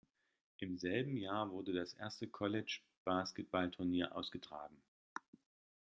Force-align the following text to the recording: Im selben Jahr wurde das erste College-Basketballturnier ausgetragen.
Im 0.57 0.79
selben 0.79 1.15
Jahr 1.15 1.51
wurde 1.51 1.73
das 1.73 1.93
erste 1.93 2.25
College-Basketballturnier 2.27 4.15
ausgetragen. 4.15 4.81